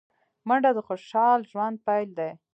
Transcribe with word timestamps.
منډه 0.47 0.71
د 0.75 0.79
خوشال 0.87 1.39
ژوند 1.51 1.75
پيل 1.87 2.09
دی 2.17 2.31